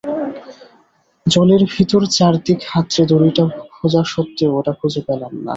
জলের 1.25 1.61
ভিতর 1.73 2.01
চারদিক 2.17 2.59
হাতড়ে 2.71 3.03
দড়িটা 3.09 3.43
খোঁজা 3.75 4.01
সত্ত্বেও, 4.13 4.51
ওটা 4.59 4.73
খুঁজে 4.79 5.01
পেলাম 5.07 5.33
না। 5.37 5.49